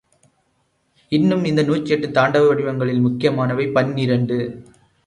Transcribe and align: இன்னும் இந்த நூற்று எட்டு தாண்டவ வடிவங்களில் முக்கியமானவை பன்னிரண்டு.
இன்னும் 1.11 1.43
இந்த 1.43 1.63
நூற்று 1.63 1.93
எட்டு 1.95 2.07
தாண்டவ 2.07 2.47
வடிவங்களில் 2.47 3.05
முக்கியமானவை 3.07 3.67
பன்னிரண்டு. 3.67 4.39